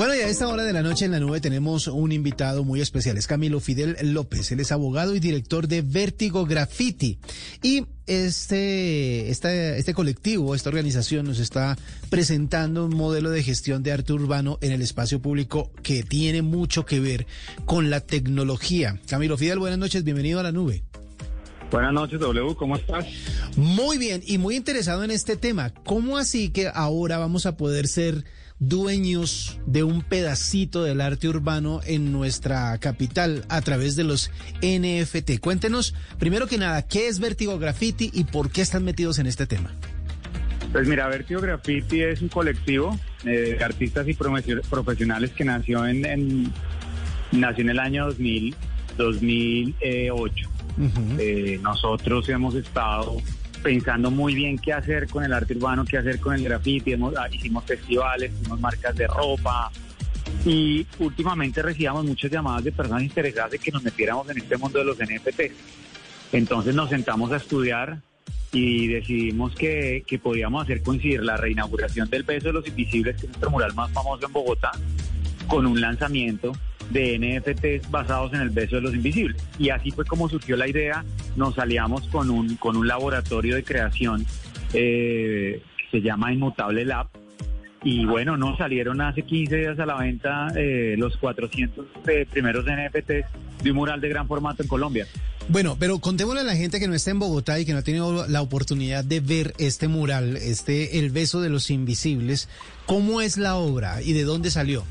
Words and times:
Bueno, 0.00 0.14
y 0.14 0.20
a 0.20 0.28
esta 0.28 0.48
hora 0.48 0.64
de 0.64 0.72
la 0.72 0.80
noche 0.80 1.04
en 1.04 1.10
la 1.10 1.20
nube 1.20 1.42
tenemos 1.42 1.86
un 1.86 2.10
invitado 2.10 2.64
muy 2.64 2.80
especial. 2.80 3.18
Es 3.18 3.26
Camilo 3.26 3.60
Fidel 3.60 3.98
López. 4.14 4.50
Él 4.50 4.60
es 4.60 4.72
abogado 4.72 5.14
y 5.14 5.20
director 5.20 5.68
de 5.68 5.82
Vértigo 5.82 6.46
Graffiti. 6.46 7.18
Y 7.62 7.84
este, 8.06 9.28
este, 9.28 9.76
este 9.76 9.92
colectivo, 9.92 10.54
esta 10.54 10.70
organización 10.70 11.26
nos 11.26 11.38
está 11.38 11.76
presentando 12.08 12.86
un 12.86 12.96
modelo 12.96 13.28
de 13.28 13.42
gestión 13.42 13.82
de 13.82 13.92
arte 13.92 14.14
urbano 14.14 14.56
en 14.62 14.72
el 14.72 14.80
espacio 14.80 15.20
público 15.20 15.70
que 15.82 16.02
tiene 16.02 16.40
mucho 16.40 16.86
que 16.86 16.98
ver 16.98 17.26
con 17.66 17.90
la 17.90 18.00
tecnología. 18.00 18.98
Camilo 19.06 19.36
Fidel, 19.36 19.58
buenas 19.58 19.78
noches. 19.78 20.02
Bienvenido 20.02 20.40
a 20.40 20.44
la 20.44 20.50
nube. 20.50 20.82
Buenas 21.70 21.92
noches, 21.92 22.18
W, 22.18 22.54
¿cómo 22.56 22.76
estás? 22.76 23.04
Muy 23.54 23.98
bien, 23.98 24.22
y 24.26 24.38
muy 24.38 24.56
interesado 24.56 25.04
en 25.04 25.10
este 25.10 25.36
tema. 25.36 25.74
¿Cómo 25.84 26.16
así 26.16 26.48
que 26.48 26.70
ahora 26.72 27.18
vamos 27.18 27.44
a 27.44 27.58
poder 27.58 27.86
ser 27.86 28.24
dueños 28.60 29.58
de 29.66 29.82
un 29.82 30.02
pedacito 30.02 30.84
del 30.84 31.00
arte 31.00 31.28
urbano 31.28 31.80
en 31.84 32.12
nuestra 32.12 32.78
capital 32.78 33.44
a 33.48 33.60
través 33.62 33.96
de 33.96 34.04
los 34.04 34.30
NFT? 34.62 35.40
Cuéntenos, 35.40 35.94
primero 36.18 36.46
que 36.46 36.58
nada, 36.58 36.86
¿qué 36.86 37.08
es 37.08 37.18
Vertigo 37.18 37.58
Graffiti 37.58 38.10
y 38.14 38.24
por 38.24 38.50
qué 38.50 38.60
están 38.60 38.84
metidos 38.84 39.18
en 39.18 39.26
este 39.26 39.46
tema? 39.46 39.74
Pues 40.72 40.86
mira, 40.86 41.08
Vertigo 41.08 41.40
Graffiti 41.40 42.02
es 42.02 42.22
un 42.22 42.28
colectivo 42.28 42.96
eh, 43.24 43.56
de 43.58 43.64
artistas 43.64 44.06
y 44.06 44.14
profesionales 44.14 45.32
que 45.32 45.44
nació 45.44 45.84
en, 45.86 46.04
en, 46.04 46.52
nació 47.32 47.64
en 47.64 47.70
el 47.70 47.78
año 47.80 48.06
2000, 48.06 48.54
2008. 48.96 50.50
Eh, 51.18 51.58
nosotros 51.62 52.28
hemos 52.28 52.54
estado 52.54 53.16
pensando 53.62 54.10
muy 54.10 54.34
bien 54.34 54.58
qué 54.58 54.72
hacer 54.72 55.06
con 55.08 55.24
el 55.24 55.32
arte 55.32 55.54
urbano, 55.54 55.84
qué 55.84 55.98
hacer 55.98 56.18
con 56.18 56.34
el 56.34 56.44
graffiti. 56.44 56.94
Ah, 56.94 57.28
hicimos 57.30 57.64
festivales, 57.64 58.32
hicimos 58.32 58.60
marcas 58.60 58.96
de 58.96 59.06
ropa. 59.06 59.70
Y 60.44 60.86
últimamente 60.98 61.62
recibíamos 61.62 62.04
muchas 62.04 62.30
llamadas 62.30 62.64
de 62.64 62.72
personas 62.72 63.02
interesadas 63.02 63.52
de 63.52 63.58
que 63.58 63.70
nos 63.70 63.82
metiéramos 63.82 64.28
en 64.30 64.38
este 64.38 64.56
mundo 64.56 64.78
de 64.78 64.84
los 64.84 64.98
NFT. 64.98 65.40
Entonces 66.32 66.74
nos 66.74 66.90
sentamos 66.90 67.32
a 67.32 67.36
estudiar 67.36 67.98
y 68.52 68.88
decidimos 68.88 69.54
que, 69.54 70.02
que 70.06 70.18
podíamos 70.18 70.64
hacer 70.64 70.82
coincidir 70.82 71.22
la 71.22 71.36
reinauguración 71.36 72.08
del 72.08 72.22
Beso 72.22 72.48
de 72.48 72.52
los 72.52 72.66
Invisibles, 72.66 73.16
que 73.16 73.22
es 73.22 73.28
nuestro 73.28 73.50
mural 73.50 73.74
más 73.74 73.90
famoso 73.92 74.26
en 74.26 74.32
Bogotá, 74.32 74.72
con 75.46 75.66
un 75.66 75.80
lanzamiento 75.80 76.52
de 76.90 77.18
NFTs 77.18 77.90
basados 77.90 78.32
en 78.34 78.40
el 78.40 78.50
beso 78.50 78.76
de 78.76 78.82
los 78.82 78.94
invisibles. 78.94 79.42
Y 79.58 79.70
así 79.70 79.90
fue 79.90 80.04
como 80.04 80.28
surgió 80.28 80.56
la 80.56 80.68
idea. 80.68 81.04
Nos 81.36 81.58
aliamos 81.58 82.06
con 82.08 82.30
un, 82.30 82.56
con 82.56 82.76
un 82.76 82.86
laboratorio 82.86 83.54
de 83.54 83.64
creación 83.64 84.26
eh, 84.72 85.62
que 85.76 85.98
se 85.98 86.02
llama 86.02 86.32
Inmutable 86.32 86.84
Lab. 86.84 87.08
Y 87.82 88.04
bueno, 88.04 88.36
nos 88.36 88.58
salieron 88.58 89.00
hace 89.00 89.22
15 89.22 89.56
días 89.56 89.78
a 89.78 89.86
la 89.86 89.96
venta 89.96 90.48
eh, 90.54 90.96
los 90.98 91.16
400 91.16 91.86
eh, 92.08 92.26
primeros 92.30 92.66
NFTs 92.66 93.62
de 93.62 93.70
un 93.70 93.76
mural 93.76 94.00
de 94.00 94.08
gran 94.10 94.28
formato 94.28 94.62
en 94.62 94.68
Colombia. 94.68 95.06
Bueno, 95.48 95.76
pero 95.80 95.98
contémosle 95.98 96.42
a 96.42 96.44
la 96.44 96.54
gente 96.54 96.78
que 96.78 96.86
no 96.86 96.94
está 96.94 97.10
en 97.10 97.18
Bogotá 97.18 97.58
y 97.58 97.64
que 97.64 97.72
no 97.72 97.78
ha 97.78 97.82
tenido 97.82 98.28
la 98.28 98.42
oportunidad 98.42 99.02
de 99.02 99.20
ver 99.20 99.54
este 99.58 99.88
mural, 99.88 100.36
este 100.36 100.98
El 100.98 101.10
beso 101.10 101.40
de 101.40 101.48
los 101.48 101.70
invisibles, 101.70 102.48
¿cómo 102.86 103.20
es 103.20 103.36
la 103.36 103.56
obra 103.56 104.02
y 104.02 104.12
de 104.12 104.24
dónde 104.24 104.50
salió? 104.50 104.84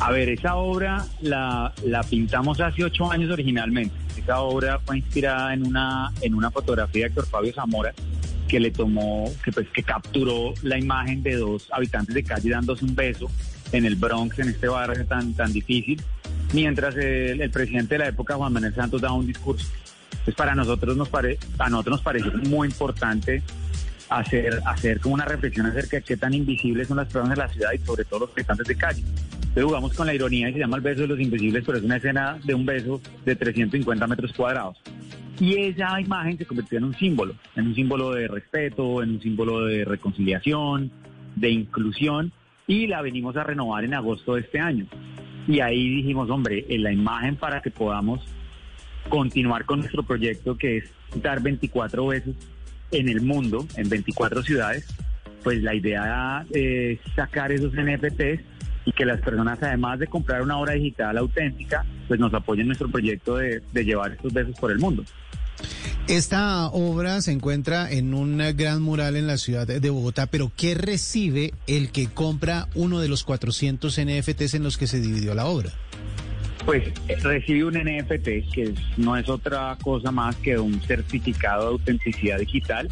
A 0.00 0.12
ver, 0.12 0.28
esa 0.28 0.56
obra 0.56 1.06
la, 1.22 1.72
la 1.84 2.02
pintamos 2.02 2.60
hace 2.60 2.84
ocho 2.84 3.10
años 3.10 3.30
originalmente. 3.30 3.94
Esa 4.16 4.40
obra 4.40 4.78
fue 4.80 4.98
inspirada 4.98 5.54
en 5.54 5.66
una, 5.66 6.12
en 6.20 6.34
una 6.34 6.50
fotografía 6.50 7.04
de 7.04 7.08
Héctor 7.08 7.26
Fabio 7.26 7.52
Zamora 7.54 7.92
que 8.46 8.60
le 8.60 8.70
tomó, 8.70 9.30
que 9.44 9.52
pues 9.52 9.68
que 9.70 9.82
capturó 9.82 10.54
la 10.62 10.78
imagen 10.78 11.22
de 11.22 11.36
dos 11.36 11.68
habitantes 11.72 12.14
de 12.14 12.22
calle 12.22 12.50
dándose 12.50 12.84
un 12.84 12.94
beso 12.94 13.28
en 13.72 13.84
el 13.84 13.96
Bronx, 13.96 14.38
en 14.38 14.48
este 14.48 14.68
barrio 14.68 15.04
tan, 15.06 15.34
tan 15.34 15.52
difícil, 15.52 16.00
mientras 16.52 16.94
el, 16.96 17.50
presidente 17.50 17.96
de 17.96 17.98
la 17.98 18.08
época, 18.08 18.36
Juan 18.36 18.52
Manuel 18.52 18.74
Santos, 18.74 19.00
daba 19.00 19.14
un 19.14 19.26
discurso. 19.26 19.66
Entonces 20.10 20.34
para 20.34 20.54
nosotros 20.54 20.96
nos 20.96 21.08
pare, 21.08 21.38
a 21.58 21.68
nosotros 21.68 21.96
nos 21.96 22.02
pareció 22.02 22.32
muy 22.48 22.68
importante 22.68 23.42
hacer, 24.08 24.60
hacer 24.66 25.00
como 25.00 25.14
una 25.14 25.24
reflexión 25.24 25.66
acerca 25.66 25.96
de 25.96 26.02
qué 26.02 26.16
tan 26.16 26.32
invisibles 26.34 26.88
son 26.88 26.98
las 26.98 27.06
personas 27.06 27.30
de 27.30 27.36
la 27.36 27.48
ciudad 27.48 27.72
y 27.72 27.78
sobre 27.78 28.04
todo 28.04 28.20
los 28.20 28.30
habitantes 28.30 28.66
de 28.66 28.76
calle. 28.76 29.02
Entonces 29.56 29.70
jugamos 29.70 29.94
con 29.94 30.06
la 30.06 30.14
ironía 30.14 30.50
y 30.50 30.52
se 30.52 30.58
llama 30.58 30.76
el 30.76 30.82
beso 30.82 31.00
de 31.00 31.06
los 31.06 31.18
invisibles, 31.18 31.64
pero 31.64 31.78
es 31.78 31.84
una 31.84 31.96
escena 31.96 32.38
de 32.44 32.54
un 32.54 32.66
beso 32.66 33.00
de 33.24 33.36
350 33.36 34.06
metros 34.06 34.30
cuadrados. 34.34 34.76
Y 35.40 35.56
esa 35.56 35.98
imagen 35.98 36.36
se 36.36 36.44
convirtió 36.44 36.76
en 36.76 36.84
un 36.84 36.94
símbolo, 36.94 37.34
en 37.54 37.68
un 37.68 37.74
símbolo 37.74 38.10
de 38.10 38.28
respeto, 38.28 39.02
en 39.02 39.12
un 39.12 39.22
símbolo 39.22 39.64
de 39.64 39.86
reconciliación, 39.86 40.90
de 41.36 41.48
inclusión, 41.48 42.32
y 42.66 42.86
la 42.86 43.00
venimos 43.00 43.34
a 43.38 43.44
renovar 43.44 43.82
en 43.84 43.94
agosto 43.94 44.34
de 44.34 44.42
este 44.42 44.60
año. 44.60 44.84
Y 45.48 45.60
ahí 45.60 45.88
dijimos, 45.88 46.28
hombre, 46.28 46.66
en 46.68 46.82
la 46.82 46.92
imagen 46.92 47.36
para 47.36 47.62
que 47.62 47.70
podamos 47.70 48.20
continuar 49.08 49.64
con 49.64 49.78
nuestro 49.78 50.02
proyecto 50.02 50.58
que 50.58 50.76
es 50.76 50.92
dar 51.22 51.40
24 51.40 52.06
besos 52.08 52.34
en 52.90 53.08
el 53.08 53.22
mundo, 53.22 53.66
en 53.78 53.88
24 53.88 54.42
ciudades, 54.42 54.86
pues 55.42 55.62
la 55.62 55.74
idea 55.74 56.44
es 56.52 56.98
sacar 57.14 57.52
esos 57.52 57.72
NFTs 57.72 58.55
y 58.86 58.92
que 58.92 59.04
las 59.04 59.20
personas, 59.20 59.58
además 59.60 59.98
de 59.98 60.06
comprar 60.06 60.40
una 60.40 60.56
obra 60.56 60.74
digital 60.74 61.18
auténtica, 61.18 61.84
pues 62.08 62.18
nos 62.18 62.32
apoyen 62.32 62.62
en 62.62 62.68
nuestro 62.68 62.88
proyecto 62.88 63.36
de, 63.36 63.60
llevar 63.74 64.12
estos 64.12 64.32
besos 64.32 64.54
por 64.58 64.70
el 64.70 64.78
mundo. 64.78 65.04
Esta 66.06 66.68
obra 66.68 67.20
se 67.20 67.32
encuentra 67.32 67.90
en 67.90 68.14
un 68.14 68.38
gran 68.56 68.80
mural 68.80 69.16
en 69.16 69.26
la 69.26 69.38
ciudad 69.38 69.66
de 69.66 69.90
Bogotá, 69.90 70.26
pero 70.26 70.52
¿qué 70.56 70.76
recibe 70.76 71.52
el 71.66 71.90
que 71.90 72.06
compra 72.06 72.68
uno 72.74 73.00
de 73.00 73.08
los 73.08 73.24
400 73.24 74.00
NFTs 74.00 74.54
en 74.54 74.62
los 74.62 74.78
que 74.78 74.86
se 74.86 75.00
dividió 75.00 75.34
la 75.34 75.46
obra? 75.46 75.72
Pues 76.64 76.84
eh, 77.08 77.16
recibe 77.22 77.64
un 77.64 77.74
NFT 77.74 78.52
que 78.52 78.74
no 78.98 79.16
es 79.16 79.28
otra 79.28 79.76
cosa 79.82 80.12
más 80.12 80.36
que 80.36 80.58
un 80.58 80.80
certificado 80.82 81.62
de 81.62 81.68
autenticidad 81.68 82.38
digital 82.38 82.88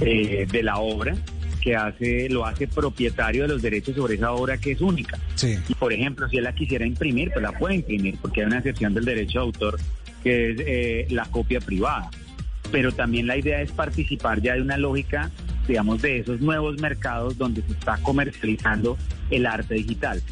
eh, 0.00 0.46
de 0.50 0.62
la 0.64 0.78
obra 0.78 1.14
que 1.60 1.76
hace, 1.76 2.28
lo 2.28 2.46
hace 2.46 2.66
propietario 2.66 3.42
de 3.42 3.48
los 3.48 3.62
derechos 3.62 3.94
sobre 3.94 4.14
esa 4.14 4.32
obra 4.32 4.58
que 4.58 4.72
es 4.72 4.80
única. 4.80 5.18
Y 5.68 5.74
por 5.74 5.92
ejemplo, 5.92 6.28
si 6.28 6.38
él 6.38 6.44
la 6.44 6.54
quisiera 6.54 6.86
imprimir, 6.86 7.30
pues 7.30 7.42
la 7.42 7.52
puede 7.52 7.76
imprimir, 7.76 8.16
porque 8.20 8.40
hay 8.40 8.46
una 8.46 8.58
excepción 8.58 8.94
del 8.94 9.04
derecho 9.04 9.40
de 9.40 9.44
autor 9.44 9.78
que 10.22 10.50
es 10.50 10.56
eh, 10.60 11.06
la 11.10 11.24
copia 11.26 11.60
privada. 11.60 12.10
Pero 12.72 12.92
también 12.92 13.26
la 13.26 13.36
idea 13.36 13.60
es 13.62 13.72
participar 13.72 14.40
ya 14.40 14.54
de 14.54 14.62
una 14.62 14.76
lógica, 14.76 15.30
digamos, 15.66 16.02
de 16.02 16.18
esos 16.18 16.40
nuevos 16.40 16.78
mercados 16.80 17.36
donde 17.36 17.62
se 17.62 17.72
está 17.72 17.96
comercializando 17.98 18.96
el 19.30 19.46
arte 19.46 19.74
digital. 19.74 20.22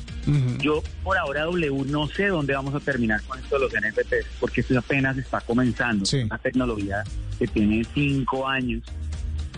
Yo 0.60 0.82
por 1.02 1.16
ahora 1.16 1.44
W 1.44 1.84
no 1.86 2.06
sé 2.06 2.26
dónde 2.26 2.52
vamos 2.52 2.74
a 2.74 2.80
terminar 2.80 3.22
con 3.22 3.38
esto 3.38 3.58
de 3.58 3.62
los 3.62 3.72
NFTs, 3.72 4.26
porque 4.38 4.60
esto 4.60 4.78
apenas 4.78 5.16
está 5.16 5.40
comenzando. 5.40 6.04
Es 6.04 6.12
una 6.12 6.36
tecnología 6.36 7.02
que 7.38 7.46
tiene 7.46 7.82
cinco 7.94 8.46
años 8.46 8.82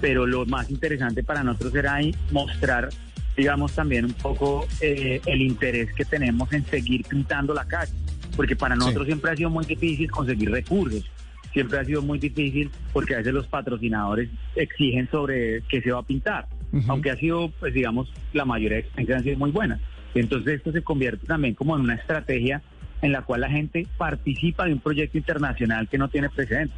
pero 0.00 0.26
lo 0.26 0.46
más 0.46 0.70
interesante 0.70 1.22
para 1.22 1.42
nosotros 1.42 1.74
era 1.74 1.98
mostrar, 2.30 2.88
digamos, 3.36 3.72
también 3.72 4.04
un 4.06 4.14
poco 4.14 4.66
eh, 4.80 5.20
el 5.26 5.42
interés 5.42 5.92
que 5.94 6.04
tenemos 6.04 6.52
en 6.52 6.64
seguir 6.64 7.04
pintando 7.06 7.54
la 7.54 7.66
calle, 7.66 7.92
porque 8.36 8.56
para 8.56 8.74
nosotros 8.74 9.06
siempre 9.06 9.30
ha 9.30 9.36
sido 9.36 9.50
muy 9.50 9.64
difícil 9.64 10.10
conseguir 10.10 10.50
recursos, 10.50 11.04
siempre 11.52 11.78
ha 11.78 11.84
sido 11.84 12.02
muy 12.02 12.18
difícil 12.18 12.70
porque 12.92 13.14
a 13.14 13.18
veces 13.18 13.34
los 13.34 13.46
patrocinadores 13.46 14.30
exigen 14.56 15.08
sobre 15.10 15.62
qué 15.68 15.80
se 15.82 15.92
va 15.92 16.00
a 16.00 16.02
pintar, 16.04 16.46
aunque 16.88 17.10
ha 17.10 17.16
sido, 17.16 17.50
pues 17.60 17.74
digamos, 17.74 18.12
la 18.32 18.44
mayoría 18.44 18.76
de 18.76 18.82
experiencias 18.82 19.18
han 19.18 19.24
sido 19.24 19.38
muy 19.38 19.50
buenas. 19.50 19.80
Entonces 20.14 20.54
esto 20.56 20.72
se 20.72 20.82
convierte 20.82 21.26
también 21.26 21.54
como 21.54 21.76
en 21.76 21.82
una 21.82 21.94
estrategia 21.94 22.62
en 23.02 23.12
la 23.12 23.22
cual 23.22 23.42
la 23.42 23.48
gente 23.48 23.86
participa 23.96 24.66
de 24.66 24.74
un 24.74 24.80
proyecto 24.80 25.16
internacional 25.18 25.88
que 25.88 25.98
no 25.98 26.08
tiene 26.08 26.28
precedentes. 26.28 26.76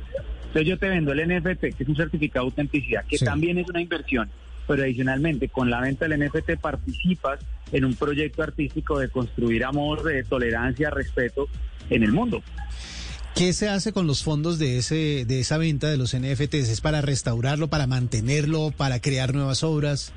Entonces 0.52 0.69
yo 0.69 0.78
te 0.78 0.90
vendo 0.90 1.12
el 1.12 1.26
NFT, 1.26 1.60
que 1.60 1.82
es 1.82 1.88
un 1.88 1.96
certificado 1.96 2.44
de 2.44 2.50
autenticidad, 2.50 3.06
que 3.06 3.16
también 3.16 3.56
es 3.56 3.66
una 3.70 3.81
inversión, 3.81 4.28
pero 4.69 4.82
adicionalmente 4.82 5.49
con 5.49 5.70
la 5.70 5.81
venta 5.81 6.06
del 6.06 6.26
NFT 6.26 6.60
participas 6.60 7.40
en 7.72 7.87
un 7.87 7.94
proyecto 7.94 8.43
artístico 8.43 8.99
de 8.99 9.08
construir 9.08 9.64
amor, 9.64 10.02
de 10.02 10.22
tolerancia, 10.25 10.90
respeto 10.90 11.49
en 11.88 12.02
el 12.02 12.12
mundo. 12.12 12.43
¿Qué 13.34 13.54
se 13.54 13.70
hace 13.70 13.94
con 13.94 14.06
los 14.06 14.22
fondos 14.22 14.58
de 14.58 14.76
ese 14.76 15.25
de 15.25 15.40
esa 15.40 15.56
venta 15.56 15.88
de 15.88 15.96
los 15.96 16.14
NFTs? 16.14 16.69
¿Es 16.69 16.82
para 16.82 17.00
restaurarlo, 17.00 17.69
para 17.69 17.87
mantenerlo, 17.87 18.72
para 18.76 19.00
crear 19.00 19.32
nuevas 19.32 19.62
obras? 19.62 20.12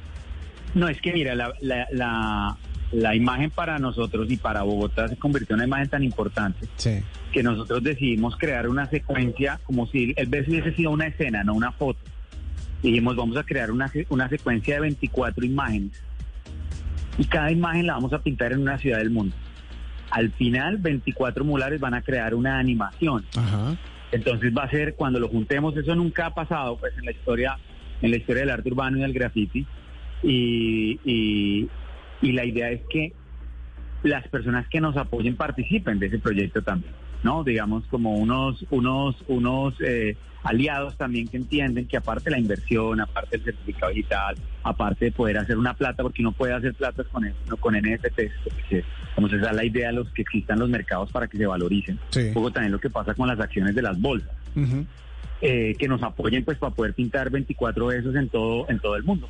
No, 0.74 0.90
es 0.90 1.00
que 1.00 1.14
mira, 1.14 1.34
la, 1.34 1.54
la, 1.62 1.88
la, 1.94 2.58
la 2.96 3.16
imagen 3.16 3.50
para 3.52 3.78
nosotros 3.80 4.30
y 4.30 4.38
para 4.38 4.64
Bogotá 4.64 5.08
se 5.08 5.18
convirtió 5.18 5.54
en 5.56 5.60
una 5.62 5.68
imagen 5.68 5.90
tan 5.90 6.04
importante 6.04 6.68
Sí. 6.78 7.02
que 7.32 7.44
nosotros 7.44 7.84
decidimos 7.84 8.38
crear 8.38 8.68
una 8.70 8.86
secuencia 8.90 9.60
como 9.66 9.88
si 9.88 10.14
el 10.16 10.28
beso 10.28 10.52
hubiese 10.52 10.74
sido 10.74 10.92
una 10.92 11.08
escena, 11.08 11.44
no 11.44 11.54
una 11.54 11.72
foto. 11.72 12.00
Dijimos, 12.82 13.16
vamos 13.16 13.38
a 13.38 13.44
crear 13.44 13.72
una, 13.72 13.92
una 14.10 14.30
secuencia 14.30 14.76
de 14.76 14.82
24 14.82 15.46
imágenes 15.46 16.02
y 17.18 17.26
cada 17.26 17.52
imagen 17.52 17.88
la 17.88 17.94
vamos 17.94 18.14
a 18.14 18.20
pintar 18.22 18.52
en 18.54 18.60
una 18.62 18.78
ciudad 18.78 19.00
del 19.00 19.10
mundo. 19.10 19.36
Al 20.12 20.32
final, 20.34 20.78
24 20.78 21.44
mulares 21.44 21.80
van 21.80 21.94
a 21.96 22.02
crear 22.02 22.36
una 22.36 22.60
animación. 22.60 23.26
Ajá. 23.36 23.76
Entonces 24.12 24.54
va 24.56 24.64
a 24.64 24.70
ser 24.70 24.96
cuando 24.96 25.20
lo 25.20 25.28
juntemos, 25.28 25.76
eso 25.76 25.96
nunca 25.96 26.28
ha 26.28 26.34
pasado 26.34 26.78
pues 26.78 26.94
en 26.98 27.06
la 27.06 27.12
historia, 27.12 27.58
en 28.02 28.12
la 28.12 28.18
historia 28.18 28.42
del 28.42 28.52
arte 28.52 28.70
urbano 28.70 28.98
y 28.98 29.02
del 29.02 29.14
graffiti. 29.14 29.66
Y, 30.24 31.00
y, 31.04 31.68
y 32.22 32.32
la 32.32 32.46
idea 32.46 32.70
es 32.72 32.82
que 32.90 33.14
las 34.04 34.28
personas 34.28 34.68
que 34.70 34.82
nos 34.82 34.98
apoyen 34.98 35.36
participen 35.36 36.00
de 36.00 36.08
ese 36.08 36.20
proyecto 36.20 36.62
también, 36.62 36.94
¿no? 37.24 37.44
Digamos 37.44 37.86
como 37.88 38.16
unos, 38.16 38.66
unos, 38.70 39.16
unos 39.28 39.74
eh, 39.82 40.16
aliados 40.44 40.96
también 40.96 41.28
que 41.28 41.38
entienden 41.38 41.88
que 41.88 41.98
aparte 41.98 42.26
de 42.26 42.32
la 42.32 42.40
inversión, 42.40 43.02
aparte 43.02 43.38
del 43.38 43.46
certificado 43.46 43.92
digital, 43.92 44.36
aparte 44.64 45.06
de 45.06 45.12
poder 45.12 45.40
hacer 45.40 45.58
una 45.58 45.74
plata, 45.74 46.04
porque 46.04 46.22
uno 46.22 46.32
puede 46.34 46.54
hacer 46.54 46.74
platas 46.76 47.08
con, 47.08 47.24
no, 47.50 47.58
con 47.58 47.76
NFTs, 47.76 48.84
como 49.16 49.28
se 49.28 49.38
da 49.38 49.52
la 49.54 49.66
idea 49.66 49.88
de 49.88 49.96
los 49.96 50.10
que 50.12 50.22
existan 50.22 50.60
los 50.60 50.70
mercados 50.70 51.12
para 51.12 51.28
que 51.28 51.38
se 51.38 51.48
valoricen. 51.48 52.00
Sí. 52.10 52.28
Un 52.28 52.34
poco 52.34 52.52
también 52.52 52.72
lo 52.72 52.80
que 52.80 52.92
pasa 52.92 53.16
con 53.16 53.28
las 53.28 53.40
acciones 53.40 53.74
de 53.74 53.82
las 53.82 54.00
bolsas 54.00 54.32
eh, 55.42 55.76
que 55.78 55.88
nos 55.88 56.02
apoyen 56.02 56.46
pues 56.46 56.58
para 56.58 56.74
poder 56.74 56.94
pintar 56.94 57.30
24 57.30 57.88
besos 57.88 58.16
en 58.16 58.30
todo 58.30 58.70
en 58.70 58.80
todo 58.80 58.96
el 58.96 59.04
mundo. 59.04 59.28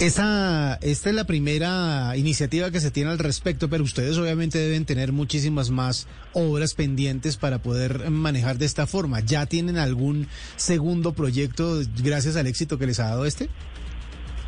Esa, 0.00 0.78
esta 0.82 1.10
es 1.10 1.14
la 1.14 1.24
primera 1.24 2.16
iniciativa 2.16 2.70
que 2.72 2.80
se 2.80 2.90
tiene 2.90 3.10
al 3.10 3.18
respecto, 3.18 3.68
pero 3.68 3.84
ustedes 3.84 4.18
obviamente 4.18 4.58
deben 4.58 4.84
tener 4.84 5.12
muchísimas 5.12 5.70
más 5.70 6.08
obras 6.32 6.74
pendientes 6.74 7.36
para 7.36 7.58
poder 7.58 8.10
manejar 8.10 8.58
de 8.58 8.66
esta 8.66 8.86
forma. 8.86 9.20
¿Ya 9.20 9.46
tienen 9.46 9.78
algún 9.78 10.26
segundo 10.56 11.12
proyecto 11.12 11.80
gracias 12.02 12.36
al 12.36 12.48
éxito 12.48 12.78
que 12.78 12.86
les 12.86 12.98
ha 12.98 13.10
dado 13.10 13.26
este? 13.26 13.48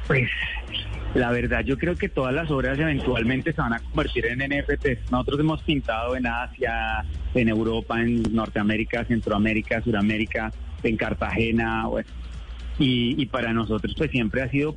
Pues 0.08 0.28
la 1.14 1.30
verdad 1.30 1.60
yo 1.64 1.78
creo 1.78 1.94
que 1.94 2.08
todas 2.08 2.34
las 2.34 2.50
obras 2.50 2.76
eventualmente 2.76 3.52
se 3.52 3.60
van 3.60 3.74
a 3.74 3.78
convertir 3.78 4.26
en 4.26 4.40
NFTs. 4.40 5.10
Nosotros 5.12 5.38
hemos 5.38 5.62
pintado 5.62 6.16
en 6.16 6.26
Asia, 6.26 7.04
en 7.32 7.48
Europa, 7.48 8.00
en 8.00 8.22
Norteamérica, 8.34 9.04
Centroamérica, 9.04 9.80
Suramérica, 9.82 10.50
en 10.82 10.96
Cartagena, 10.96 11.84
y, 12.78 13.22
y 13.22 13.26
para 13.26 13.52
nosotros 13.52 13.94
pues 13.96 14.10
siempre 14.10 14.42
ha 14.42 14.50
sido 14.50 14.76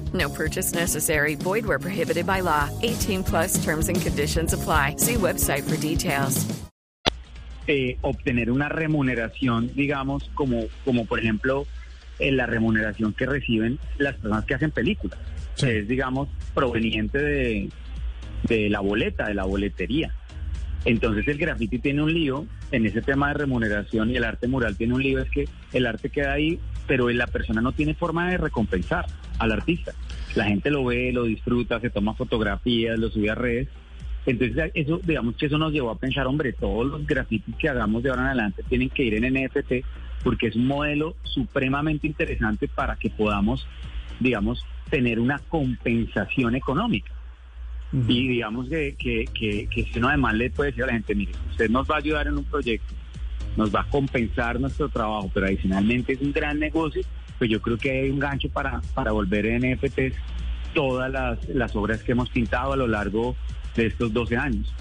No 0.13 0.29
purchase 0.29 0.73
necessary. 0.73 1.35
Void 1.35 1.65
where 1.65 1.79
prohibited 1.79 2.25
by 2.25 2.41
law. 2.41 2.69
18 2.81 3.23
plus 3.23 3.63
terms 3.63 3.87
and 3.89 4.01
conditions 4.01 4.53
apply. 4.53 4.95
See 4.97 5.15
website 5.15 5.63
for 5.63 5.77
details. 5.77 6.45
eh, 7.67 7.97
obtener 8.01 8.49
una 8.51 8.67
remuneración, 8.69 9.71
digamos, 9.75 10.29
como, 10.33 10.63
como 10.83 11.05
por 11.05 11.19
ejemplo 11.19 11.65
eh, 12.19 12.31
la 12.31 12.45
remuneración 12.47 13.13
que 13.13 13.25
reciben 13.27 13.79
las 13.99 14.15
personas 14.15 14.45
que 14.45 14.55
hacen 14.55 14.71
películas, 14.71 15.17
Sí. 15.55 15.67
que 15.67 15.79
es, 15.79 15.87
digamos, 15.87 16.27
proveniente 16.55 17.19
de, 17.19 17.69
de 18.49 18.69
la 18.69 18.79
boleta, 18.81 19.27
de 19.27 19.35
la 19.35 19.45
boletería. 19.45 20.11
Entonces 20.85 21.25
el 21.27 21.37
graffiti 21.37 21.77
tiene 21.77 22.01
un 22.01 22.11
lío 22.11 22.45
en 22.71 22.87
ese 22.87 23.01
tema 23.03 23.27
de 23.29 23.35
remuneración 23.35 24.09
y 24.09 24.17
el 24.17 24.23
arte 24.23 24.47
mural 24.47 24.75
tiene 24.75 24.95
un 24.95 25.03
lío, 25.03 25.19
es 25.19 25.29
que 25.29 25.47
el 25.71 25.85
arte 25.85 26.09
queda 26.09 26.33
ahí, 26.33 26.59
pero 26.87 27.09
la 27.11 27.27
persona 27.27 27.61
no 27.61 27.71
tiene 27.73 27.93
forma 27.93 28.31
de 28.31 28.37
recompensar 28.37 29.05
al 29.43 29.51
artista. 29.51 29.93
La 30.35 30.45
gente 30.45 30.69
lo 30.71 30.85
ve, 30.85 31.11
lo 31.11 31.23
disfruta, 31.23 31.79
se 31.79 31.89
toma 31.89 32.13
fotografías, 32.13 32.97
lo 32.97 33.09
sube 33.09 33.29
a 33.29 33.35
redes. 33.35 33.67
Entonces 34.25 34.71
eso, 34.75 34.99
digamos 35.03 35.35
que 35.35 35.47
eso 35.47 35.57
nos 35.57 35.73
llevó 35.73 35.89
a 35.89 35.97
pensar, 35.97 36.27
hombre, 36.27 36.53
todos 36.53 36.85
los 36.85 37.05
grafitis 37.05 37.55
que 37.55 37.69
hagamos 37.69 38.03
de 38.03 38.09
ahora 38.09 38.21
en 38.21 38.27
adelante 38.27 38.63
tienen 38.69 38.89
que 38.89 39.03
ir 39.03 39.15
en 39.15 39.33
NFT 39.33 39.83
porque 40.23 40.47
es 40.47 40.55
un 40.55 40.67
modelo 40.67 41.15
supremamente 41.23 42.07
interesante 42.07 42.67
para 42.67 42.95
que 42.95 43.09
podamos, 43.09 43.67
digamos, 44.19 44.63
tener 44.89 45.19
una 45.19 45.39
compensación 45.39 46.55
económica. 46.55 47.11
Y 47.93 48.27
digamos 48.27 48.69
que, 48.69 48.95
que, 48.97 49.25
que, 49.33 49.67
que 49.67 49.83
si 49.83 49.99
uno 49.99 50.09
además 50.09 50.35
le 50.35 50.49
puede 50.49 50.69
decir 50.69 50.83
a 50.83 50.87
la 50.87 50.93
gente, 50.93 51.13
mire, 51.15 51.33
usted 51.49 51.69
nos 51.69 51.89
va 51.89 51.95
a 51.95 51.97
ayudar 51.97 52.27
en 52.27 52.37
un 52.37 52.45
proyecto, 52.45 52.93
nos 53.57 53.73
va 53.73 53.81
a 53.81 53.89
compensar 53.89 54.59
nuestro 54.59 54.87
trabajo, 54.87 55.29
pero 55.33 55.47
adicionalmente 55.47 56.13
es 56.13 56.21
un 56.21 56.31
gran 56.31 56.59
negocio, 56.59 57.01
pues 57.41 57.49
yo 57.49 57.59
creo 57.59 57.75
que 57.75 57.89
hay 57.89 58.11
un 58.11 58.19
gancho 58.19 58.49
para, 58.49 58.81
para 58.93 59.13
volver 59.13 59.47
en 59.47 59.73
NFTs 59.73 60.13
todas 60.75 61.11
las, 61.11 61.39
las 61.49 61.75
obras 61.75 62.03
que 62.03 62.11
hemos 62.11 62.29
pintado 62.29 62.73
a 62.73 62.75
lo 62.75 62.85
largo 62.85 63.35
de 63.75 63.87
estos 63.87 64.13
12 64.13 64.37
años. 64.37 64.71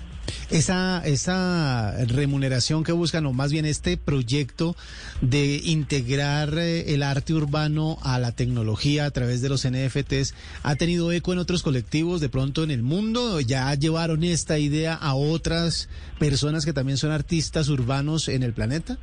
Esa, 0.51 1.01
esa 1.07 1.95
remuneración 2.05 2.85
que 2.85 2.93
buscan, 2.93 3.25
o 3.25 3.33
más 3.33 3.51
bien 3.51 3.65
este 3.65 3.97
proyecto 3.97 4.77
de 5.23 5.63
integrar 5.65 6.53
eh, 6.59 6.93
el 6.93 7.03
arte 7.03 7.33
urbano 7.33 7.97
a 8.03 8.19
la 8.19 8.33
tecnología 8.33 9.07
a 9.07 9.11
través 9.11 9.41
de 9.41 9.49
los 9.49 9.67
NFTs, 9.67 10.35
¿ha 10.63 10.77
tenido 10.77 11.13
eco 11.13 11.33
en 11.33 11.39
otros 11.39 11.63
colectivos 11.63 12.21
de 12.21 12.29
pronto 12.29 12.63
en 12.63 12.71
el 12.71 12.83
mundo? 12.83 13.41
¿Ya 13.41 13.75
llevaron 13.75 14.23
esta 14.23 14.59
idea 14.59 14.93
a 14.93 15.15
otras 15.15 15.89
personas 16.19 16.67
que 16.67 16.75
también 16.75 16.99
son 16.99 17.11
artistas 17.11 17.71
urbanos 17.71 18.29
en 18.29 18.43
el 18.43 18.53
planeta? 18.53 18.99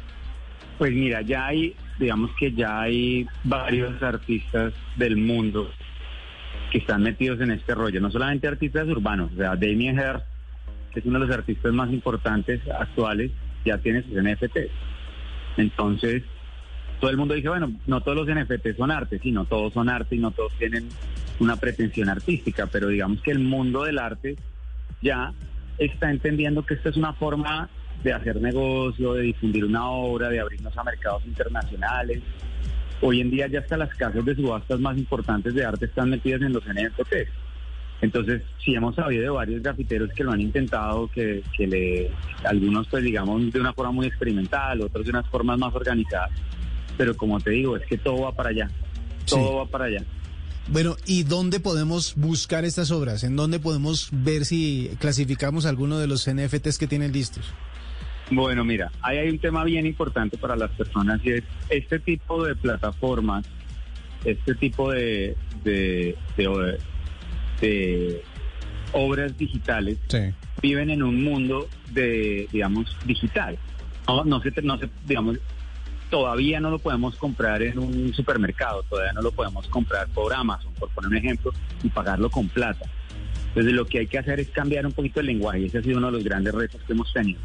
Pues 0.77 0.93
mira, 0.93 1.21
ya 1.21 1.47
hay, 1.47 1.75
digamos 1.97 2.31
que 2.39 2.51
ya 2.51 2.81
hay 2.81 3.25
varios 3.43 4.01
artistas 4.03 4.73
del 4.95 5.17
mundo 5.17 5.71
que 6.71 6.79
están 6.79 7.01
metidos 7.01 7.39
en 7.41 7.51
este 7.51 7.73
rollo, 7.73 7.99
no 7.99 8.11
solamente 8.11 8.47
artistas 8.47 8.87
urbanos, 8.87 9.31
o 9.33 9.37
sea, 9.37 9.55
Damien 9.55 9.95
Hirst, 9.95 10.25
que 10.91 10.99
es 10.99 11.05
uno 11.05 11.19
de 11.19 11.27
los 11.27 11.35
artistas 11.35 11.73
más 11.73 11.91
importantes 11.91 12.61
actuales, 12.67 13.31
ya 13.65 13.77
tiene 13.79 14.03
sus 14.03 14.13
NFTs. 14.13 14.71
Entonces, 15.57 16.23
todo 16.99 17.09
el 17.09 17.17
mundo 17.17 17.33
dice, 17.33 17.49
bueno, 17.49 17.71
no 17.87 18.01
todos 18.01 18.17
los 18.17 18.35
NFTs 18.35 18.77
son 18.77 18.91
arte, 18.91 19.19
sí, 19.19 19.31
no 19.31 19.45
todos 19.45 19.73
son 19.73 19.89
arte 19.89 20.15
y 20.15 20.19
no 20.19 20.31
todos 20.31 20.53
tienen 20.57 20.89
una 21.39 21.55
pretensión 21.55 22.09
artística, 22.09 22.67
pero 22.67 22.87
digamos 22.87 23.21
que 23.21 23.31
el 23.31 23.39
mundo 23.39 23.83
del 23.83 23.99
arte 23.99 24.35
ya 25.01 25.33
está 25.77 26.11
entendiendo 26.11 26.65
que 26.65 26.73
esta 26.73 26.89
es 26.89 26.97
una 26.97 27.13
forma 27.13 27.69
de 28.03 28.13
hacer 28.13 28.39
negocio, 28.41 29.13
de 29.13 29.23
difundir 29.23 29.65
una 29.65 29.89
obra, 29.89 30.29
de 30.29 30.39
abrirnos 30.39 30.77
a 30.77 30.83
mercados 30.83 31.25
internacionales. 31.25 32.21
Hoy 33.01 33.21
en 33.21 33.29
día 33.29 33.47
ya 33.47 33.59
hasta 33.59 33.77
las 33.77 33.93
casas 33.95 34.25
de 34.25 34.35
subastas 34.35 34.79
más 34.79 34.97
importantes 34.97 35.53
de 35.53 35.65
arte 35.65 35.85
están 35.85 36.09
metidas 36.09 36.41
en 36.41 36.53
los 36.53 36.63
NFTs. 36.65 37.29
Entonces, 38.01 38.43
sí 38.63 38.75
hemos 38.75 38.95
sabido 38.95 39.23
de 39.23 39.29
varios 39.29 39.61
grafiteros 39.63 40.11
que 40.13 40.23
lo 40.23 40.31
han 40.31 40.41
intentado, 40.41 41.07
que, 41.09 41.43
que 41.55 41.65
le, 41.65 42.11
algunos 42.43 42.87
pues 42.87 43.03
digamos 43.03 43.51
de 43.51 43.59
una 43.59 43.73
forma 43.73 43.91
muy 43.91 44.07
experimental, 44.07 44.81
otros 44.81 45.03
de 45.03 45.09
unas 45.11 45.27
formas 45.29 45.57
más 45.57 45.73
organizadas. 45.73 46.31
Pero 46.95 47.15
como 47.17 47.39
te 47.39 47.51
digo, 47.51 47.75
es 47.75 47.85
que 47.87 47.97
todo 47.97 48.21
va 48.21 48.31
para 48.31 48.49
allá. 48.49 48.69
Todo 49.27 49.49
Sí. 49.49 49.55
va 49.57 49.65
para 49.65 49.85
allá. 49.85 50.03
Bueno, 50.69 50.95
¿y 51.05 51.23
dónde 51.23 51.59
podemos 51.59 52.13
buscar 52.15 52.65
estas 52.65 52.91
obras? 52.91 53.23
¿En 53.23 53.35
dónde 53.35 53.59
podemos 53.59 54.09
ver 54.11 54.45
si 54.45 54.91
clasificamos 54.99 55.65
alguno 55.65 55.97
de 55.97 56.07
los 56.07 56.27
NFTs 56.27 56.77
que 56.77 56.87
tienen 56.87 57.11
listos? 57.13 57.45
Bueno, 58.29 58.65
mira, 58.65 58.91
ahí 59.01 59.17
hay 59.19 59.29
un 59.29 59.39
tema 59.39 59.63
bien 59.63 59.85
importante 59.85 60.37
para 60.37 60.55
las 60.55 60.69
personas 60.71 61.21
y 61.23 61.31
es 61.31 61.43
este 61.69 61.99
tipo 61.99 62.43
de 62.45 62.55
plataformas, 62.55 63.45
este 64.25 64.53
tipo 64.55 64.91
de, 64.91 65.35
de, 65.63 66.15
de, 66.35 66.77
de 67.61 68.21
obras 68.91 69.37
digitales 69.37 69.97
Sí. 70.09 70.19
viven 70.61 70.89
en 70.89 71.03
un 71.03 71.23
mundo 71.23 71.69
de, 71.91 72.47
digamos, 72.51 72.95
digital. 73.05 73.57
No, 74.07 74.25
no 74.25 74.41
se, 74.41 74.51
no 74.61 74.77
se, 74.77 74.89
digamos, 75.05 75.39
todavía 76.09 76.59
no 76.59 76.69
lo 76.69 76.79
podemos 76.79 77.15
comprar 77.15 77.61
en 77.61 77.79
un 77.79 78.13
supermercado, 78.13 78.83
todavía 78.89 79.13
no 79.13 79.21
lo 79.21 79.31
podemos 79.31 79.67
comprar 79.67 80.07
por 80.09 80.33
Amazon, 80.33 80.73
por 80.79 80.89
poner 80.89 81.11
un 81.11 81.17
ejemplo, 81.17 81.53
y 81.83 81.89
pagarlo 81.89 82.29
con 82.29 82.49
plata. 82.49 82.85
Entonces 83.49 83.73
lo 83.73 83.85
que 83.85 83.99
hay 83.99 84.07
que 84.07 84.17
hacer 84.19 84.39
es 84.41 84.49
cambiar 84.49 84.85
un 84.85 84.91
poquito 84.91 85.19
el 85.21 85.27
lenguaje 85.27 85.61
y 85.61 85.65
ese 85.65 85.77
ha 85.79 85.81
sido 85.81 85.97
uno 85.97 86.07
de 86.07 86.13
los 86.13 86.23
grandes 86.23 86.53
retos 86.53 86.81
que 86.85 86.93
hemos 86.93 87.11
tenido. 87.13 87.39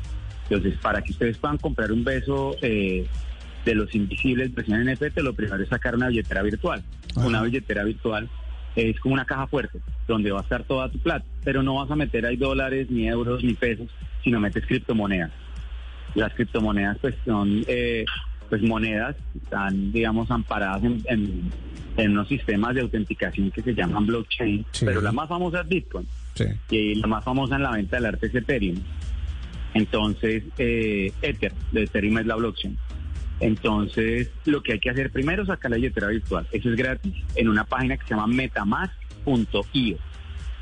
Entonces, 0.50 0.78
para 0.80 1.02
que 1.02 1.12
ustedes 1.12 1.38
puedan 1.38 1.58
comprar 1.58 1.92
un 1.92 2.04
beso 2.04 2.56
eh, 2.62 3.06
de 3.64 3.74
los 3.74 3.94
invisibles 3.94 4.54
versión 4.54 4.84
NFT, 4.84 5.18
lo 5.20 5.34
primero 5.34 5.62
es 5.62 5.68
sacar 5.68 5.94
una 5.94 6.08
billetera 6.08 6.42
virtual. 6.42 6.82
Ajá. 7.16 7.26
Una 7.26 7.42
billetera 7.42 7.84
virtual 7.84 8.28
es 8.76 8.98
como 9.00 9.14
una 9.14 9.24
caja 9.24 9.46
fuerte 9.46 9.78
donde 10.08 10.30
va 10.32 10.40
a 10.40 10.42
estar 10.42 10.64
toda 10.64 10.90
tu 10.90 10.98
plata, 10.98 11.24
pero 11.44 11.62
no 11.62 11.74
vas 11.76 11.90
a 11.90 11.96
meter 11.96 12.24
ahí 12.26 12.36
dólares, 12.36 12.90
ni 12.90 13.06
euros, 13.08 13.44
ni 13.44 13.54
pesos, 13.54 13.88
sino 14.24 14.40
metes 14.40 14.64
criptomonedas. 14.66 15.30
Las 16.14 16.32
criptomonedas 16.34 16.98
pues 17.00 17.14
son 17.24 17.64
eh, 17.66 18.04
pues 18.50 18.62
monedas, 18.62 19.16
están 19.42 19.92
digamos 19.92 20.30
amparadas 20.30 20.82
en, 20.84 21.02
en, 21.08 21.50
en 21.96 22.10
unos 22.12 22.28
sistemas 22.28 22.74
de 22.74 22.80
autenticación 22.82 23.50
que 23.50 23.62
se 23.62 23.74
llaman 23.74 24.06
blockchain, 24.06 24.64
Sí. 24.72 24.84
pero 24.86 25.00
la 25.00 25.12
más 25.12 25.28
famosa 25.28 25.60
es 25.60 25.68
Bitcoin 25.68 26.06
Sí. 26.34 26.44
y 26.70 26.94
la 26.96 27.06
más 27.06 27.24
famosa 27.24 27.56
en 27.56 27.62
la 27.62 27.70
venta 27.72 27.96
del 27.96 28.06
arte 28.06 28.26
es 28.26 28.34
Ethereum. 28.34 28.76
Entonces, 29.74 30.44
eh, 30.58 31.12
Ether, 31.22 31.52
de 31.72 31.84
Ethereum 31.84 32.18
es 32.18 32.26
la 32.26 32.36
blockchain. 32.36 32.76
Entonces, 33.40 34.30
lo 34.44 34.62
que 34.62 34.74
hay 34.74 34.80
que 34.80 34.90
hacer 34.90 35.10
primero 35.10 35.42
es 35.42 35.48
sacar 35.48 35.70
la 35.70 35.76
billetera 35.76 36.08
virtual. 36.08 36.46
Eso 36.52 36.70
es 36.70 36.76
gratis 36.76 37.14
en 37.34 37.48
una 37.48 37.64
página 37.64 37.96
que 37.96 38.04
se 38.04 38.10
llama 38.10 38.26
metamask.io. 38.28 39.98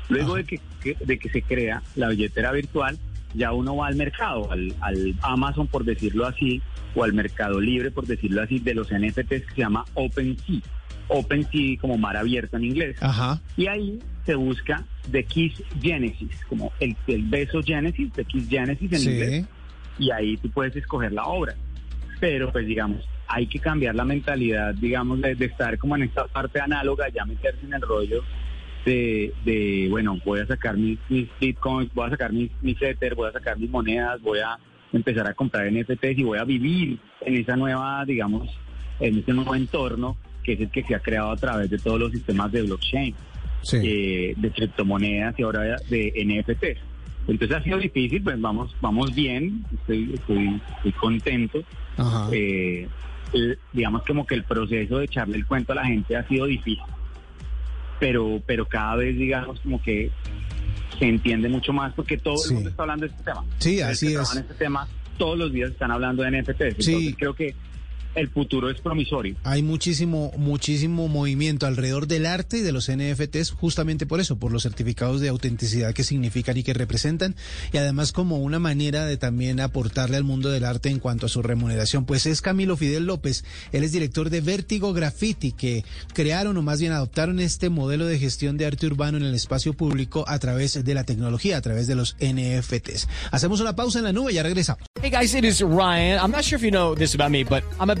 Luego 0.09 0.35
de 0.35 0.43
que, 0.43 0.59
de 0.99 1.19
que 1.19 1.29
se 1.29 1.41
crea 1.41 1.83
la 1.95 2.09
billetera 2.09 2.51
virtual, 2.51 2.97
ya 3.33 3.53
uno 3.53 3.75
va 3.75 3.87
al 3.87 3.95
mercado, 3.95 4.51
al, 4.51 4.73
al 4.81 5.15
Amazon, 5.21 5.67
por 5.67 5.85
decirlo 5.85 6.25
así, 6.25 6.61
o 6.95 7.03
al 7.03 7.13
Mercado 7.13 7.59
Libre, 7.59 7.91
por 7.91 8.05
decirlo 8.05 8.41
así, 8.41 8.59
de 8.59 8.73
los 8.73 8.89
NFTs 8.91 9.45
que 9.45 9.55
se 9.55 9.61
llama 9.61 9.85
OpenSea. 9.93 10.59
OpenSea 11.07 11.77
como 11.79 11.97
mar 11.97 12.17
abierto 12.17 12.57
en 12.57 12.65
inglés. 12.65 12.97
Ajá. 13.01 13.39
Y 13.57 13.67
ahí 13.67 13.99
se 14.25 14.35
busca 14.35 14.85
The 15.11 15.23
Kiss 15.23 15.63
Genesis, 15.81 16.43
como 16.47 16.71
el, 16.79 16.95
el 17.07 17.23
beso 17.23 17.61
Genesis, 17.63 18.11
The 18.13 18.25
Kiss 18.25 18.49
Genesis 18.49 18.91
en 18.93 19.13
inglés. 19.13 19.45
Sí. 19.97 20.05
Y 20.05 20.11
ahí 20.11 20.37
tú 20.37 20.49
puedes 20.49 20.75
escoger 20.75 21.11
la 21.11 21.25
obra. 21.25 21.55
Pero 22.19 22.51
pues 22.51 22.65
digamos, 22.67 23.07
hay 23.27 23.47
que 23.47 23.59
cambiar 23.59 23.95
la 23.95 24.05
mentalidad, 24.05 24.73
digamos, 24.75 25.21
de, 25.21 25.35
de 25.35 25.45
estar 25.45 25.77
como 25.77 25.95
en 25.95 26.03
esta 26.03 26.25
parte 26.27 26.59
análoga, 26.59 27.09
ya 27.09 27.25
meterse 27.25 27.65
en 27.65 27.73
el 27.73 27.81
rollo 27.81 28.23
de, 28.85 29.33
de 29.45 29.87
bueno, 29.89 30.19
voy 30.25 30.39
a 30.39 30.47
sacar 30.47 30.77
mis, 30.77 30.99
mis 31.09 31.27
bitcoins, 31.39 31.93
voy 31.93 32.07
a 32.07 32.11
sacar 32.11 32.33
mis, 32.33 32.51
mis 32.61 32.81
Ether, 32.81 33.15
voy 33.15 33.29
a 33.29 33.31
sacar 33.31 33.57
mis 33.57 33.69
monedas, 33.69 34.21
voy 34.21 34.39
a 34.39 34.57
empezar 34.91 35.27
a 35.27 35.33
comprar 35.33 35.71
NFTs 35.71 36.17
y 36.17 36.23
voy 36.23 36.37
a 36.37 36.43
vivir 36.43 36.99
en 37.21 37.35
esa 37.35 37.55
nueva, 37.55 38.03
digamos, 38.05 38.49
en 38.99 39.19
ese 39.19 39.33
nuevo 39.33 39.55
entorno 39.55 40.17
que 40.43 40.53
es 40.53 40.59
el 40.59 40.71
que 40.71 40.83
se 40.83 40.95
ha 40.95 40.99
creado 40.99 41.31
a 41.31 41.37
través 41.37 41.69
de 41.69 41.77
todos 41.77 41.99
los 41.99 42.11
sistemas 42.11 42.51
de 42.51 42.63
blockchain 42.63 43.15
Sí. 43.61 43.77
eh, 43.83 44.33
de 44.37 44.51
criptomonedas 44.51 45.37
y 45.39 45.43
ahora 45.43 45.77
de 45.89 46.13
NFT. 46.25 46.63
Entonces 47.27 47.57
ha 47.57 47.63
sido 47.63 47.77
difícil, 47.77 48.23
pues 48.23 48.39
vamos, 48.41 48.75
vamos 48.81 49.13
bien, 49.13 49.63
estoy, 49.73 50.11
estoy, 50.15 50.61
estoy 50.77 50.91
contento. 50.93 51.63
Ajá. 51.97 52.27
Eh, 52.31 52.87
digamos 53.71 54.03
como 54.05 54.25
que 54.25 54.35
el 54.35 54.43
proceso 54.43 54.97
de 54.97 55.05
echarle 55.05 55.37
el 55.37 55.45
cuento 55.45 55.71
a 55.71 55.75
la 55.75 55.85
gente 55.85 56.17
ha 56.17 56.27
sido 56.27 56.45
difícil, 56.47 56.79
pero, 57.99 58.41
pero 58.45 58.65
cada 58.67 58.95
vez 58.95 59.17
digamos 59.17 59.59
como 59.61 59.81
que 59.81 60.11
se 60.99 61.05
entiende 61.07 61.47
mucho 61.47 61.71
más 61.73 61.93
porque 61.93 62.17
todo 62.17 62.37
Sí. 62.37 62.49
el 62.49 62.55
mundo 62.55 62.69
está 62.71 62.83
hablando 62.83 63.05
de 63.05 63.11
este 63.11 63.23
tema. 63.23 63.45
Sí, 63.59 63.81
así 63.81 64.13
es. 64.15 64.35
en 64.35 64.41
este 64.41 64.53
tema 64.55 64.87
todos 65.17 65.37
los 65.37 65.53
días 65.53 65.71
están 65.71 65.91
hablando 65.91 66.23
de 66.23 66.29
NFTs. 66.31 66.61
Entonces 66.61 66.85
Sí. 66.85 67.13
creo 67.13 67.33
que 67.35 67.53
el 68.15 68.29
futuro 68.29 68.69
es 68.69 68.79
promisorio. 68.81 69.35
Hay 69.43 69.63
muchísimo, 69.63 70.31
muchísimo 70.37 71.07
movimiento 71.07 71.65
alrededor 71.65 72.07
del 72.07 72.25
arte 72.25 72.57
y 72.57 72.61
de 72.61 72.71
los 72.71 72.91
NFTs 72.91 73.51
justamente 73.51 74.05
por 74.05 74.19
eso, 74.19 74.37
por 74.37 74.51
los 74.51 74.63
certificados 74.63 75.21
de 75.21 75.29
autenticidad 75.29 75.93
que 75.93 76.03
significan 76.03 76.57
y 76.57 76.63
que 76.63 76.73
representan, 76.73 77.35
y 77.71 77.77
además 77.77 78.11
como 78.11 78.37
una 78.37 78.59
manera 78.59 79.05
de 79.05 79.17
también 79.17 79.59
aportarle 79.59 80.17
al 80.17 80.23
mundo 80.23 80.49
del 80.49 80.65
arte 80.65 80.89
en 80.89 80.99
cuanto 80.99 81.25
a 81.25 81.29
su 81.29 81.41
remuneración. 81.41 82.05
Pues 82.05 82.25
es 82.25 82.41
Camilo 82.41 82.77
Fidel 82.77 83.05
López, 83.05 83.43
él 83.71 83.83
es 83.83 83.91
director 83.91 84.29
de 84.29 84.41
Vértigo 84.41 84.93
Graffiti, 84.93 85.51
que 85.51 85.83
crearon 86.13 86.57
o 86.57 86.61
más 86.61 86.79
bien 86.79 86.91
adoptaron 86.91 87.39
este 87.39 87.69
modelo 87.69 88.05
de 88.05 88.19
gestión 88.19 88.57
de 88.57 88.65
arte 88.65 88.87
urbano 88.87 89.17
en 89.17 89.23
el 89.23 89.35
espacio 89.35 89.73
público 89.73 90.25
a 90.27 90.39
través 90.39 90.83
de 90.83 90.93
la 90.93 91.03
tecnología, 91.03 91.57
a 91.57 91.61
través 91.61 91.87
de 91.87 91.95
los 91.95 92.15
NFTs. 92.19 93.07
Hacemos 93.31 93.61
una 93.61 93.75
pausa 93.75 93.99
en 93.99 94.05
la 94.05 94.13
nube 94.13 94.31
y 94.31 94.35
ya 94.35 94.43
regresamos. 94.43 94.83
Hey 95.01 95.09
guys, 95.09 95.33
it 95.33 95.43
is 95.43 95.61
Ryan. 95.61 96.19
I'm 96.19 96.31
not 96.31 96.43
sure 96.43 96.57
if 96.57 96.63
you 96.63 96.71
know 96.71 96.95
this 96.95 97.15
about 97.15 97.31
me, 97.31 97.43
but 97.43 97.63
I'm 97.79 97.89
a 97.89 98.00